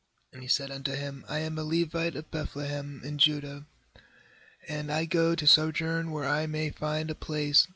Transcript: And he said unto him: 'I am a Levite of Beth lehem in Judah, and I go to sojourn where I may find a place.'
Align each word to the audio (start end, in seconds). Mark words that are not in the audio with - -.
And 0.33 0.41
he 0.41 0.47
said 0.47 0.71
unto 0.71 0.93
him: 0.93 1.23
'I 1.29 1.37
am 1.37 1.57
a 1.59 1.63
Levite 1.63 2.15
of 2.15 2.31
Beth 2.31 2.55
lehem 2.55 3.03
in 3.03 3.19
Judah, 3.19 3.67
and 4.67 4.91
I 4.91 5.05
go 5.05 5.35
to 5.35 5.45
sojourn 5.45 6.09
where 6.09 6.27
I 6.27 6.47
may 6.47 6.71
find 6.71 7.11
a 7.11 7.13
place.' 7.13 7.67